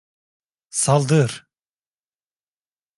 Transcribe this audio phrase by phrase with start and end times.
[0.69, 1.47] Saldır!